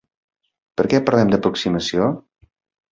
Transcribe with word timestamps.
Per 0.81 0.87
què 0.95 1.03
parlem 1.11 1.35
d’aproximació? 1.37 2.13